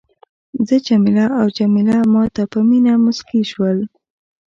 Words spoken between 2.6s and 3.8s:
مینه مسکي شول.